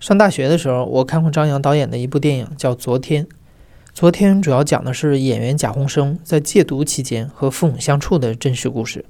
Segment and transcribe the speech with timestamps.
[0.00, 3.26] 上大学的时候，我看过张扬导演的一部电影，叫《昨天》。
[3.92, 9.04] 昨天主要讲的是演员贾宏声在戒毒期间和父母相处的真实故事。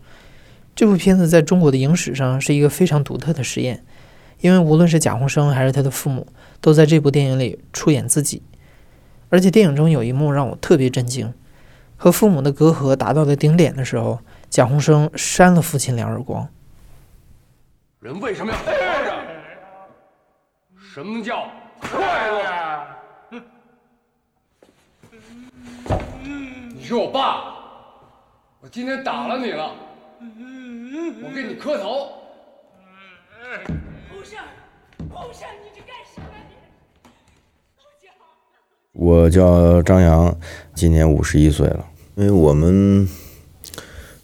[0.75, 3.85] 这部片子在中国的影史上是一个非常独特的实验，
[4.41, 6.27] 因为无论是贾宏声还是他的父母，
[6.61, 8.43] 都在这部电影里出演自己。
[9.29, 11.33] 而且电影中有一幕让我特别震惊：
[11.97, 14.19] 和父母的隔阂达到了顶点的时候，
[14.49, 16.49] 贾宏声扇了父亲两耳光。
[18.01, 18.73] 人为什么要活
[19.05, 19.20] 着？
[20.93, 21.49] 什么叫
[21.81, 23.41] 快乐？
[26.75, 27.55] 你是我爸，
[28.61, 29.73] 我今天打了你了，
[31.23, 32.09] 我给你磕头。
[34.09, 34.37] 洪胜，
[35.09, 36.27] 洪胜，你这干什么？
[38.93, 40.37] 我叫张扬，
[40.75, 41.87] 今年五十一岁了。
[42.17, 43.09] 因为我们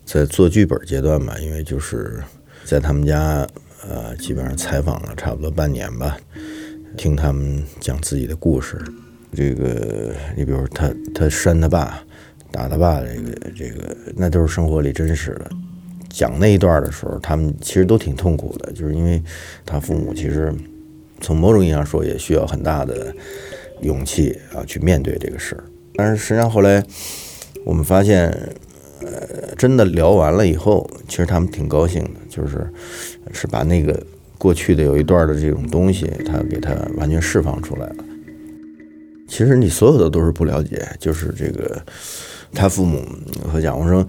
[0.05, 2.25] 在做剧本阶段吧，因为就是
[2.65, 3.47] 在他们家，
[3.89, 6.19] 呃，基本上采访了差不多半年吧。
[6.97, 8.77] 听他们讲自己的故事，
[9.33, 12.03] 这个你比如他他扇他爸，
[12.51, 15.51] 打他爸，这个这个那都是生活里真实的。
[16.09, 19.23] 讲那一段的时候，他们其实都挺痛苦的，就是因为
[19.67, 20.53] 他父母其实
[21.21, 23.15] 从某种意义上说也需要很大的
[23.83, 25.65] 勇气啊去面对这个事儿。
[25.95, 26.83] 但是实际上后来
[27.65, 28.31] 我们发现，
[29.03, 32.67] 呃，真的聊完了以后，其实他们挺高兴的，就是
[33.33, 34.03] 是把那个。
[34.39, 37.97] 过去的有一段的这种东西，他给他完全释放出来了。
[39.29, 41.83] 其实你所有的都是不了解，就是这个
[42.53, 43.05] 他父母
[43.53, 44.07] 和贾宏生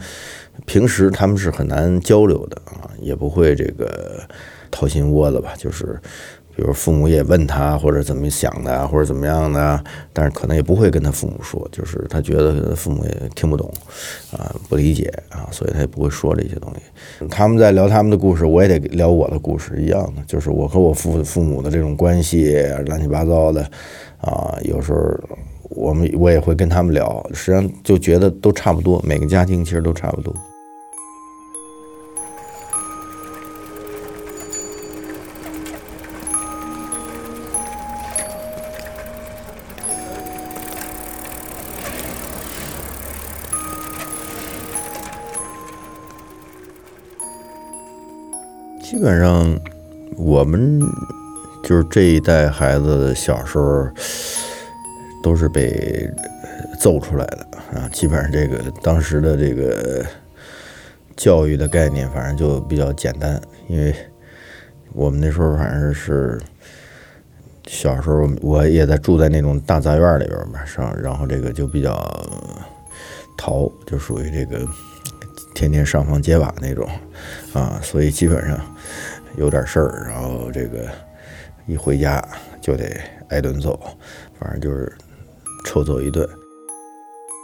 [0.66, 4.22] 平时他们是很难交流的啊，也不会这个
[4.70, 6.00] 掏心窝子吧，就是。
[6.58, 13.72] 比如父母也问他或者怎么想的或者怎么样的，但是可能也不会跟他父母说，就是他觉得父母也听不懂，
[14.32, 17.28] 啊，不理解啊，所以他也不会说这些东西。
[17.30, 23.62] 他们在聊他们的故事，我也得聊我的故事一样的，就是我和我父父母的这种关系乱七八糟的，
[24.20, 25.00] 啊，有时候
[25.70, 30.36] 我们我也会跟他们聊，实际上就觉得都差不多，每个家庭其实都差不多。
[48.98, 49.56] 基本上，
[50.16, 50.82] 我们
[51.64, 53.88] 就是这一代孩子小时候
[55.22, 56.10] 都是被
[56.80, 57.48] 揍出来的
[57.80, 57.88] 啊。
[57.94, 60.04] 基本上这个当时的这个
[61.16, 63.94] 教育的概念，反正就比较简单，因为
[64.94, 66.42] 我们那时候反正是
[67.68, 71.94] 小时候，我也在住在那种大杂院里边嘛，上然后这个就比较
[73.38, 74.68] 淘，就属于这个
[75.58, 76.88] 天天上房揭瓦那种
[77.52, 78.60] 啊，所以基本上。
[79.38, 80.88] 有点事儿，然后这个
[81.68, 82.24] 一回家
[82.60, 82.86] 就得
[83.30, 83.80] 挨顿揍，
[84.40, 84.92] 反正就是
[85.64, 86.28] 臭揍一顿。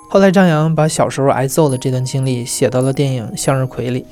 [0.09, 4.07] 后来张扬把小时候挨揍的这段经历写到了电影《向日葵》里。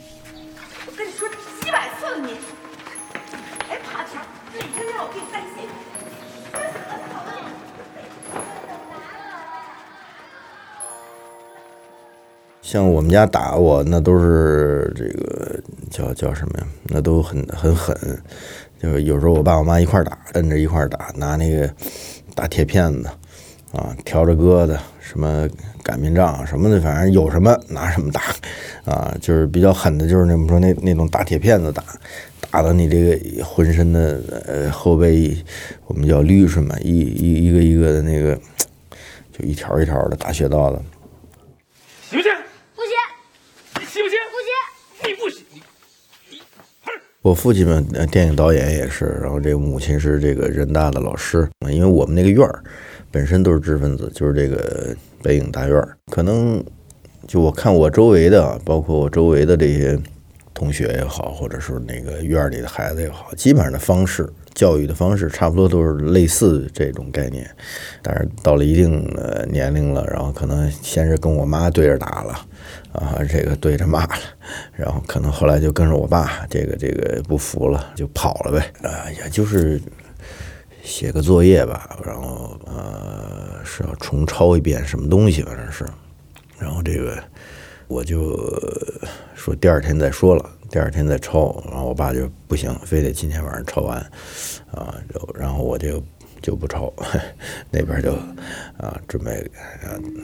[12.72, 15.59] 像我们家打我，那都是这个
[15.90, 16.68] 叫叫什么呀？
[16.84, 17.94] 那都很很狠，
[18.82, 21.70] 就是有时候我爸我妈一块打，摁着一块打，拿那个
[22.34, 23.10] 大铁片子
[23.74, 25.46] 啊，挑着疙瘩，什么
[25.84, 28.22] 擀面杖什么的，反正有什么拿什么打
[28.86, 31.84] 啊，就是比较狠的，就是那么说那那种大铁片子打，
[32.50, 35.38] 打的你这个浑身的呃后背，
[35.88, 38.34] 我们叫绿顺嘛，一一一个一个的那个，
[39.38, 40.81] 就一条一条的大雪道子。
[47.22, 47.80] 我父亲嘛，
[48.12, 51.48] 电影导演也是，然后这个母亲是这个人大的老师。
[51.70, 52.64] 因为我们那个院儿
[53.12, 55.96] 本身都是知识分子，就是这个北影大院儿。
[56.12, 56.64] 可能
[57.28, 59.96] 就我看我周围的，包括我周围的这些
[60.52, 67.50] 同学也好，或者是那个院儿里的孩子也好，基本上的方式、教育的方式差不多都是类似这种概念。
[68.01, 72.45] 但是到了一定的年龄了，然后可能先是跟我妈对着打了。
[72.94, 74.15] 啊，这个对着骂了，
[74.75, 78.74] 然后可能后来就跟着我爸，这个这个不服了，就跑了呗。
[78.88, 79.81] 啊，也就是
[80.83, 85.86] 写个作业吧，然后呃是要重抄一遍什么东西，反正是。
[86.59, 87.18] 然后这个
[87.88, 88.38] 我就
[89.36, 91.62] 说第二天再说了，第二天再抄。
[91.69, 94.00] 然后我爸就不行，非得今天晚上抄完。
[94.71, 94.95] 啊，
[95.35, 96.01] 然后我就。
[96.41, 96.91] 就不抄，
[97.69, 98.13] 那边就
[98.75, 99.47] 啊准备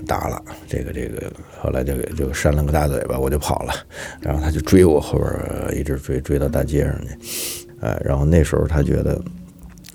[0.07, 3.73] 打了，这个这个后来就就扇了个大嘴巴，我就跑了，
[4.19, 9.21] 然后他就追我后边一直追追到大街上去，啊，然后那时候他觉得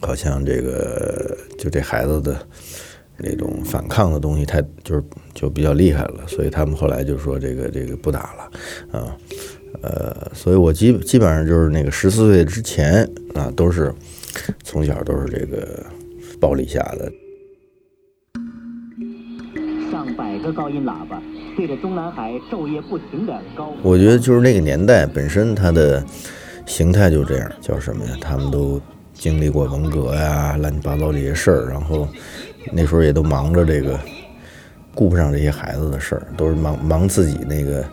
[0.01, 2.47] 好像这个就这孩子的
[3.17, 5.03] 那种反抗的东西太就是
[5.35, 9.17] 就比较厉害了，所以他们后来就说这个这个不打了啊，
[9.81, 13.93] 呃，所以我基基本上就是那个十四岁之前啊，都是
[14.63, 15.85] 从小都是这个
[16.41, 17.11] 暴力下的。
[19.91, 21.23] 上百个高音喇叭
[21.57, 23.73] 对着中南海昼夜不停的高。
[23.83, 26.05] 我觉得就是那个年代本身它的
[26.67, 28.17] 形态就这样，叫什么呀？
[28.21, 28.81] 他们都
[29.13, 32.09] 经历过文革呀，乱七八糟这些事儿，然后
[32.73, 33.99] 那时候也都忙着这个，
[34.95, 37.85] 顾不上这些孩子的事儿，都是忙忙自己那个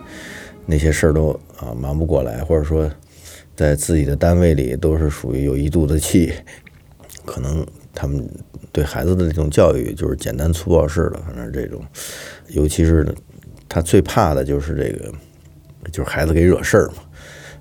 [0.70, 2.90] 那些事儿都啊忙不过来，或者说
[3.56, 6.32] 在自己的单位里都是属于有一肚子气，
[7.26, 8.26] 可能他们
[8.72, 11.84] 对孩子的这种教育就是简单粗暴式的，反正这种，
[12.48, 13.06] 尤其是
[13.68, 15.12] 他最怕的就是这个，
[15.90, 17.02] 就是孩子给惹事儿嘛。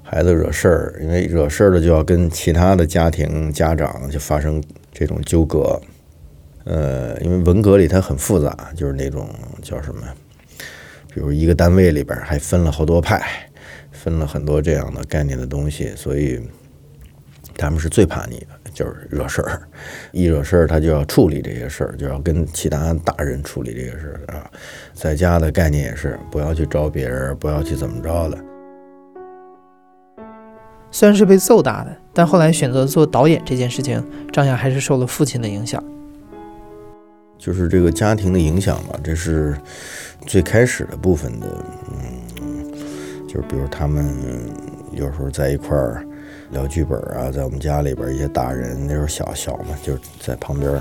[0.01, 5.79] 孩子惹事儿，因为惹事儿了就要跟其他的家庭家长就发生这种纠葛。
[6.63, 9.29] 呃，因为文革里它很复杂，就是那种
[9.61, 10.01] 叫什么，
[11.19, 13.21] 比如一个单位里边还分了好多派，
[13.91, 16.39] 分了很多这样的概念的东西，所以
[17.57, 19.61] 他们是最怕你的，就是惹事儿。
[20.13, 24.49] 一惹事儿，他就要处理这些事儿，就要跟其他大人处理这些事儿啊。
[24.93, 28.37] 在家的概念也是，不要去招别人，不要去怎么着的。
[30.89, 34.01] 虽然是被揍大的，但后来选择做导演这件事情，
[34.31, 35.83] 张扬还是受了父亲的影响。
[37.39, 39.55] 就是这个家庭的影响吧，这是
[40.27, 41.47] 最开始的部分的。
[41.89, 42.71] 嗯，
[43.27, 44.05] 就是比如他们
[44.91, 46.05] 有时候在一块儿
[46.51, 50.79] 聊剧本啊，在我们家里边一些大人那时候小小嘛，就是在旁边。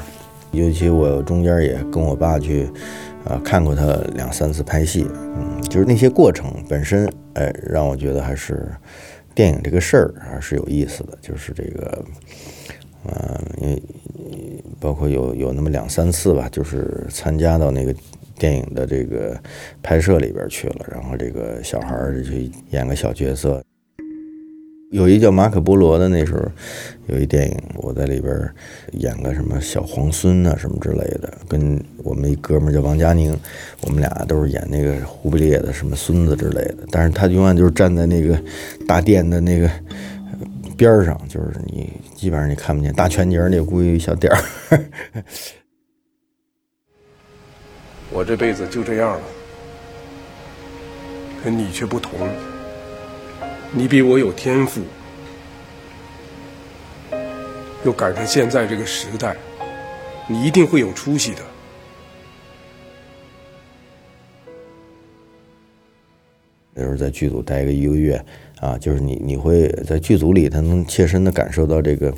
[0.50, 2.68] 尤其我中间也跟我爸去
[3.24, 8.68] 啊看过他两三次拍戏，嗯，就是那些过程本身，哎，让我觉得还是。
[9.34, 12.04] 电影这个事儿还是有意思的，就是这个，
[13.08, 13.82] 嗯，因为
[14.78, 17.94] 包括有有那么两三次吧，就是参加到那个
[18.38, 19.36] 电影的这个
[19.82, 22.30] 拍摄里边去了，然后这个小孩儿就
[22.70, 23.62] 演个小角色。
[24.90, 26.40] 有一叫马可波罗的，那时候
[27.08, 28.34] 有一电影，我在里边
[28.92, 33.36] 演个什么小皇孙啊什么之类的，跟我们一哥们叫王佳宁，
[33.82, 36.78] 我们俩都是演那个忽必烈的什么孙子之类的。
[36.90, 38.42] 但是他永远就是站在那个
[38.86, 39.70] 大殿的那个
[40.78, 44.38] 边上，就是你基本上你看不见大全景那估计一小点儿。
[48.10, 49.22] 我这辈子就这样了，
[51.42, 52.12] 可你却不同。
[53.72, 54.80] 你比我有天赋，
[57.84, 59.36] 又赶上现在这个时代，
[60.26, 61.42] 你一定会有出息的。
[66.98, 68.22] 在剧组待个一个月
[68.60, 72.10] 啊，就是你你会在剧组里，他能切身的感受到这个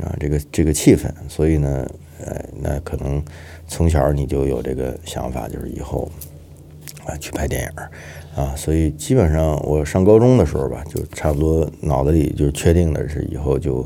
[0.00, 1.88] 啊这个这个气氛，所以呢，
[2.20, 3.22] 呃，那可能
[3.68, 6.10] 从小你就有这个想法，就是以后
[7.06, 7.68] 啊去拍电影。
[8.34, 13.82] 啊，所以基本上我上高中的时候吧，就差不多脑子里就确定的是以后就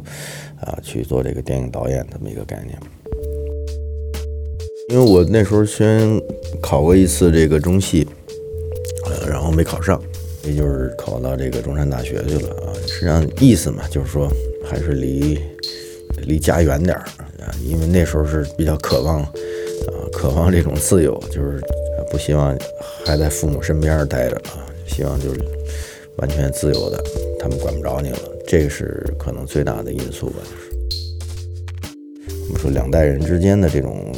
[0.60, 2.78] 啊去做这个电影导演这么一个概念。
[4.90, 6.22] 因为我那时候先
[6.62, 8.06] 考过一次这个中戏，
[9.56, 10.00] 没考上，
[10.44, 12.76] 也就是考到这个中山大学去了啊。
[12.87, 14.31] 实际上意思嘛，就是说
[14.62, 15.41] 还是离
[16.26, 17.05] 离家远点儿
[17.41, 19.32] 啊，因为那时候是比较渴望啊，
[20.13, 21.60] 渴望这种自由，就是
[22.10, 22.56] 不希望。
[23.05, 25.41] 还在父母身边待着啊，希望就是
[26.17, 27.01] 完全自由的，
[27.39, 30.39] 他们管不着你了，这是可能最大的因素吧。
[30.43, 34.13] 就是我们说两代人之间的这种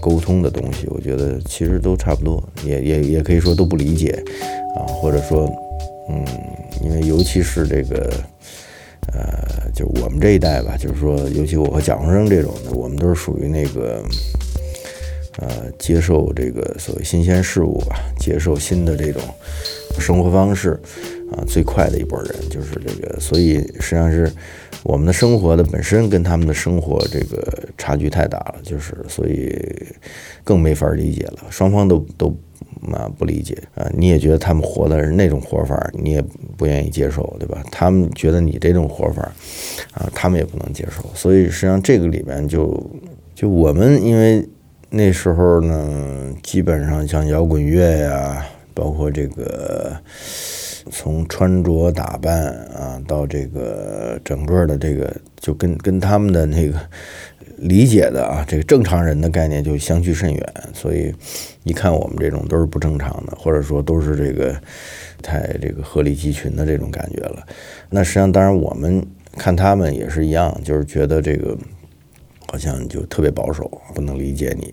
[0.00, 4.20] 沟通的东西，我觉得其实都差不多，也也也可以说都不理解
[4.76, 5.50] 啊，或者说，
[6.08, 6.24] 嗯，
[6.82, 8.12] 因为尤其是这个，
[9.12, 14.04] 呃，就我们这一代吧，就是说，尤其我和蒋鸿生这种的，我们都是属于那个。
[15.38, 19.20] 呃，接受这个所谓新鲜事物吧，接受新的这种
[19.98, 20.80] 生活方式
[21.30, 24.32] 啊，最快的一波人就是这个，所以实际上是
[24.82, 29.62] 我们的生活的本身跟他们的生活这个差距太大了，就是所以
[30.42, 32.34] 更没法理解了，双方都都
[32.92, 36.22] 啊不理解啊，你也觉得他们活的是那种活法，你也
[36.56, 37.62] 不愿意接受，对吧？
[37.70, 39.22] 他们觉得你这种活法
[39.92, 42.88] 啊，他们也不能接受，所以实际上这个里面就
[43.34, 44.46] 就我们因为。
[44.88, 49.94] 那时候呢，基本上像摇滚乐呀，包括这个
[50.90, 56.78] 从穿着打扮啊，到这个整个的这个，就跟跟他们的那个
[57.58, 60.54] 理解的啊，这个正常人的概念就相距甚远。
[60.72, 61.14] 所以
[61.64, 64.54] 一看我们这种都是不正常的，或者说都是这个
[65.22, 67.44] 太这个鹤立鸡群的这种感觉了。
[67.90, 69.04] 那实际上，当然我们
[69.36, 71.56] 看他们也是一样，就是觉得这个
[72.46, 74.72] 好像就特别保守，不能理解你。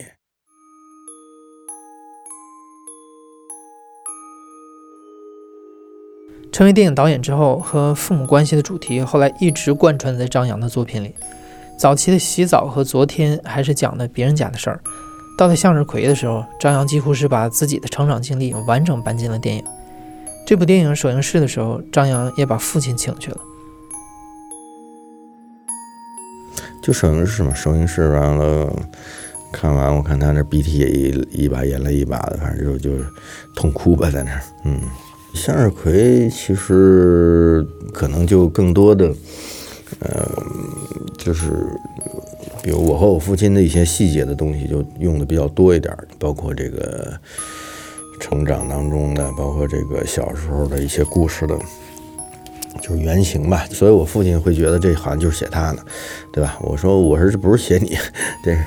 [6.52, 11.16] 成为电影导演之后，和父母关系的主题后来一直贯穿在张扬的作品里。
[11.80, 14.80] 早期的洗澡和昨天还是讲的别人家的事儿，
[15.36, 19.64] 到了向日葵的时候，张扬几乎是把自己的成长经历完整搬进了电影。
[20.46, 23.38] 这部电影首映式的时候，张扬也把父亲请去了。
[26.84, 28.72] 就首映式嘛，首映式完了，
[29.52, 33.04] 看完我看他那鼻涕也一一把眼泪一把的，反正就就
[33.56, 34.80] 痛哭吧，在那儿，嗯。
[35.34, 39.14] 向日葵其实可能就更多的，
[40.00, 40.30] 呃，
[41.18, 41.52] 就是
[42.62, 47.14] 比如我和我父亲的一些细节的东西，就用的比较多一点，包括这个
[48.20, 51.58] 成长当中的，包括这个小时候的一些故事的。
[52.82, 55.82] 就是原型吧，所以我父亲会觉得这好像就是写他呢，
[56.34, 56.58] 对吧？
[56.60, 57.96] 我说我说这 不是写你，
[58.44, 58.58] 这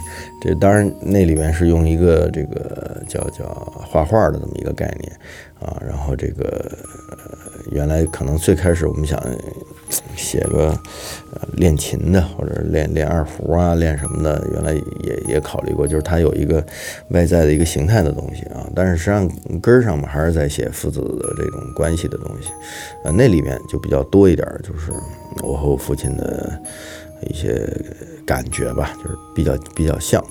[0.40, 3.44] 这当然那里面是用一个这个叫叫
[3.74, 5.12] 画画的这么一个概念
[5.60, 6.70] 啊，然后这个
[7.70, 9.22] 原来可能最开始我们想。
[10.16, 10.68] 写个
[11.32, 14.72] 呃练琴的，或者练练二胡啊，练什么的，原来
[15.04, 16.64] 也也考虑过，就是他有一个
[17.10, 18.66] 外在的一个形态的东西啊。
[18.74, 22.50] 但是实际上根儿上嘛，还是在写父子的这种关系的东西，
[23.04, 24.90] 呃，那里面就比较多一点，就是
[25.42, 26.60] 我和我父亲的
[27.28, 27.70] 一些
[28.26, 30.24] 感觉吧，就是比较比较像。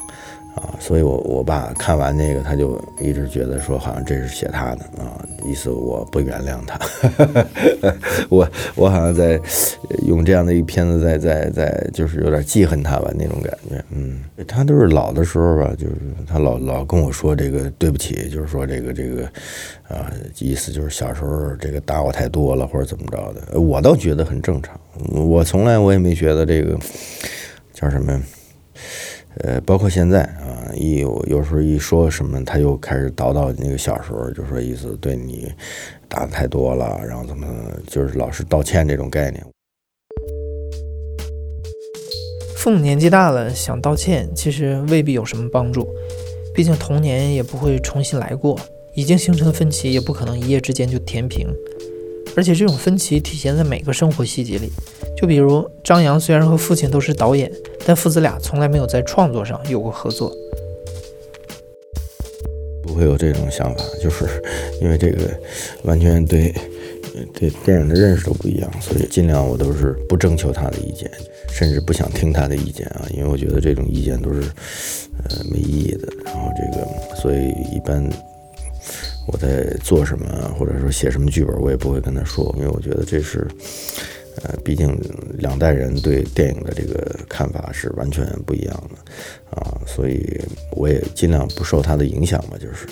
[0.56, 6.80] 啊，所以，我我爸看完那个，他就一直觉得说，好像这是写他的啊，意思我不原谅他，
[8.30, 9.38] 我我好像在
[10.08, 13.84] 用这样的一片子，在在在，就是有点记恨他吧那种感觉。
[13.92, 15.96] 嗯，他都是老的时候吧，就是
[16.26, 19.26] 他老老跟我说这个对不起，就是说这个这个
[19.90, 20.10] 啊，
[20.40, 24.80] 意思就是小时候这个打我太多了或者怎么着的，我倒觉得很正常，
[25.12, 26.80] 我从来我也没觉得这个
[27.74, 28.22] 叫什么。
[29.40, 35.52] 呃，包括现在啊，一有有时候一说什么，他又开始叨叨那个小时候，就说意思对你
[36.08, 37.48] 打的太多了，然后怎么
[37.86, 39.44] 就是老是道歉这种概念。
[42.56, 45.88] 父母年纪大了，想道歉其实未必有什么帮助，
[46.54, 48.58] 毕竟童年也不会重新来过，
[48.96, 51.48] 已经形成的分歧也不可能一夜之间就填平。
[52.36, 54.70] 而且这种分歧体现在每个生活细节里，
[55.18, 57.52] 就比如张扬虽然和父亲都是导演，
[57.86, 60.32] 但父子俩从来没有在创作上有过合作。
[62.84, 64.26] 不会有这种想法，就是
[64.82, 65.30] 因为这个
[65.84, 66.54] 完全对
[67.34, 71.10] 对电影的认识都不一样，所以尽量我都是不征求他的意见，
[71.50, 74.42] 甚至不想听他的意见啊，因为我觉得这种意见都是
[75.30, 76.08] 呃没意义的。
[76.26, 78.08] 然后这个，所以一般。
[79.28, 83.48] 我在做什么，或者说写什么剧本，我也不会跟他说，因为我觉得这是，
[84.44, 84.98] 呃，毕竟
[85.38, 92.86] 两代人对电影的这个看法是完全不一样的，啊，所以我也尽量不受他的影响吧，就是，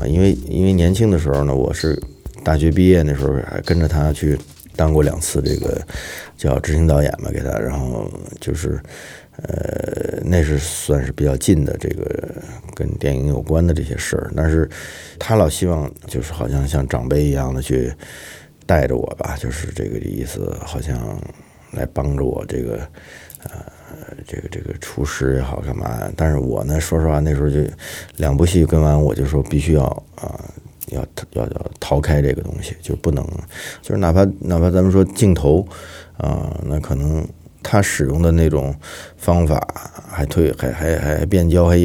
[0.00, 2.00] 啊，因为因为年轻的时候呢，我是
[2.44, 4.38] 大学毕业那时候还跟着他去
[4.74, 5.80] 当过两次这个
[6.36, 8.10] 叫执行导演嘛，给他，然后
[8.40, 8.80] 就是。
[9.42, 12.34] 呃，那是算是比较近的这个
[12.74, 14.66] 跟电影有关的这些事儿，但是
[15.18, 17.92] 他老希望就是好像像长辈一样的去
[18.66, 21.18] 带着我吧，就是这个意思，好像
[21.72, 22.78] 来帮着我这个
[23.44, 23.64] 呃
[24.26, 26.10] 这个这个厨师也好干嘛。
[26.16, 27.60] 但是我呢，说实话，那时候就
[28.16, 29.84] 两部戏跟完，我就说必须要
[30.16, 30.38] 啊
[30.88, 31.00] 要
[31.32, 33.24] 要要逃开这个东西，就不能
[33.80, 35.66] 就是哪怕哪怕咱们说镜头
[36.18, 37.26] 啊，那可能。
[37.62, 38.74] 他使用的那种
[39.16, 39.66] 方法
[40.08, 41.78] 还推还还还变焦还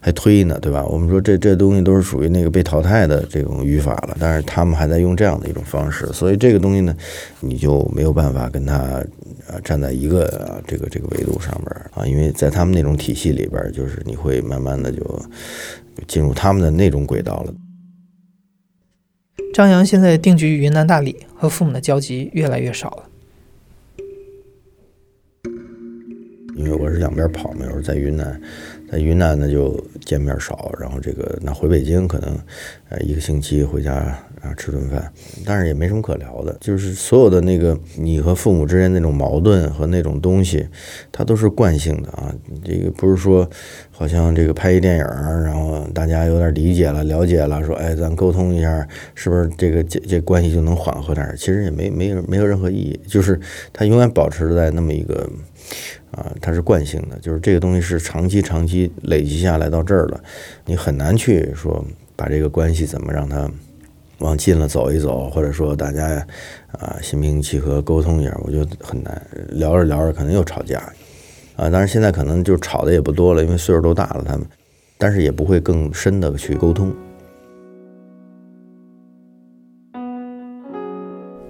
[0.00, 0.84] 还推呢，对吧？
[0.86, 6.96] 我们说这这东西都是属于那个被淘汰的这种语法了，但是他们还在用这样的一种方式，所以这个东西呢，
[7.40, 15.22] 你就没有办法跟他啊站在一个这个这个维度上边啊，因为在他们那种体系里边，就是你会慢慢的就
[16.06, 17.54] 进入他们的那种轨道了。
[19.52, 23.02] 张扬现在定居云南大理，和父母的交集越来越少了。
[26.56, 28.40] 因为我是两边跑嘛，有时候在云南，
[28.90, 32.38] 在云南呢就见面少，然后这个那回北京可能，
[32.88, 35.12] 呃一个星期回家啊吃顿饭，
[35.44, 40.66] 但是也没什么可聊的，就是所有的那个你和父母之间那种矛盾和那种东西，
[41.10, 42.32] 它都是惯性的啊，
[42.64, 43.48] 这个不是说
[43.90, 51.34] 好像这个拍一电影，然后大家有点理解了、了解了，说哎咱沟通一下，是不是这个这这关系就能缓和点？
[51.36, 53.38] 其实也没没有没有任何意义，就是
[53.72, 55.28] 它永远保持在那么一个。
[56.12, 60.18] 啊，它是惯性的，就是这个东西是长期、长期累积下来到这儿了，
[60.64, 61.84] 你很难去说
[62.14, 63.50] 把这个关系怎么让它
[64.18, 66.26] 往近了走一走，或者说大家
[66.72, 69.20] 啊心平气和沟通一下，我觉得很难。
[69.50, 70.78] 聊着聊着可能又吵架。
[71.56, 74.46] 啊，当然现在可能就吵的也不多了，因为岁数都大了，他们，
[74.98, 76.94] 但是也不会更深的去沟通。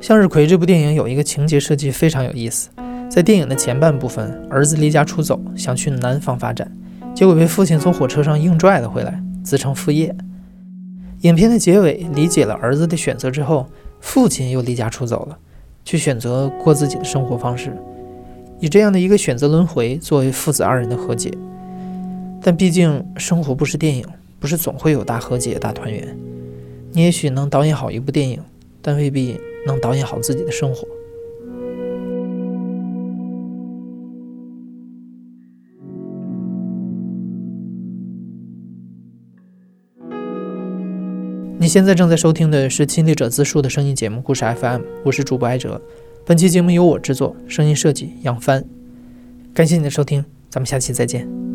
[0.01, 2.71] 向日葵这部电影有一个情节设计非常有意思，
[3.11, 6.71] 在电影的前半部分，儿子离家出走，想去南方发展，
[7.13, 10.15] 结果被父亲从火车上硬拽了回来，自称副业。
[11.27, 13.67] 影片的结尾，理解了儿子的选择之后，
[14.01, 15.37] 父亲又离家出走了，
[15.85, 17.77] 去选择过自己的生活方式，
[18.61, 21.33] 以这样的一个选择轮回作为父子二人的和解。
[22.41, 24.07] 但毕竟生活不是电影，
[24.39, 26.17] 不是总会有大和解、大团圆。
[26.93, 28.41] 你也许能导演好一部电影，
[28.81, 29.37] 但未必。
[29.67, 30.87] 能导演好自己的生活。
[41.59, 45.81] 你现在正在收听的是亲历者自述的声音节目《故事 FM》，我是主播艾哲。
[46.27, 48.63] 本期节目由我制作，声音设计杨帆。
[49.55, 51.46] 感谢你的收听，咱们下期再见。